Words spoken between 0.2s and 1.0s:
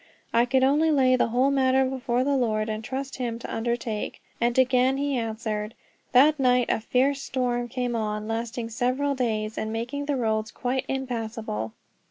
I could only